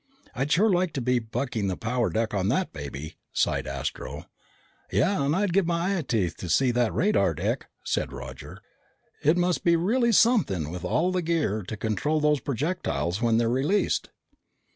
"I'd 0.33 0.51
sure 0.51 0.67
like 0.71 0.93
to 0.93 0.99
be 1.01 1.19
bucking 1.19 1.67
the 1.67 1.77
power 1.77 2.09
deck 2.09 2.33
on 2.33 2.47
that 2.47 2.73
baby," 2.73 3.17
sighed 3.33 3.67
Astro. 3.67 4.25
"Yeah, 4.91 5.23
and 5.23 5.35
I'd 5.35 5.53
give 5.53 5.67
my 5.67 5.95
eyeteeth 5.95 6.37
to 6.37 6.49
see 6.49 6.71
that 6.71 6.91
radar 6.91 7.35
deck," 7.35 7.67
said 7.83 8.11
Roger. 8.11 8.63
"It 9.21 9.37
must 9.37 9.63
be 9.63 9.75
really 9.75 10.11
something 10.11 10.71
with 10.71 10.83
all 10.83 11.11
the 11.11 11.21
gear 11.21 11.61
to 11.67 11.77
control 11.77 12.19
those 12.19 12.39
projectiles 12.39 13.21
when 13.21 13.37
they're 13.37 13.47
released." 13.47 14.09